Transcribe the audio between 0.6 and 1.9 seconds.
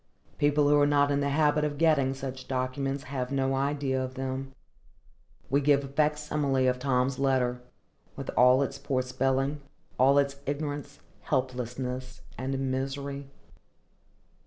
who are not in the habit of